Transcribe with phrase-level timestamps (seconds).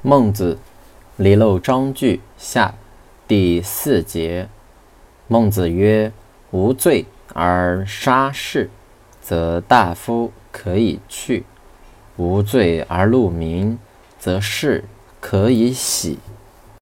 [0.00, 0.58] 孟子，
[1.16, 2.72] 离娄章句下
[3.26, 4.48] 第四节。
[5.26, 6.12] 孟子曰
[6.52, 8.70] ：“无罪而杀士，
[9.20, 11.42] 则大夫可以去；
[12.16, 13.76] 无罪而戮民，
[14.20, 14.84] 则士
[15.20, 16.20] 可以喜。”